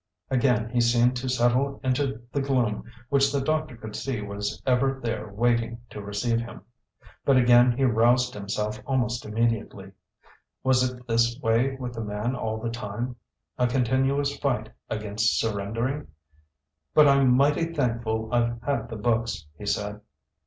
[0.31, 4.99] Again he seemed to settle into the gloom which the doctor could see was ever
[4.99, 6.61] there waiting to receive him.
[7.23, 9.91] But again he roused himself almost immediately.
[10.63, 13.15] Was it this way with the man all the time?
[13.59, 16.07] A continuous fight against surrendering?
[16.95, 20.01] "But I'm mighty thankful I've had the books," he said.